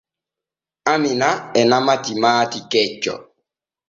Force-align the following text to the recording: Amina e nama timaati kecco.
Amina 0.93 1.29
e 1.59 1.61
nama 1.71 1.93
timaati 2.03 2.59
kecco. 2.71 3.13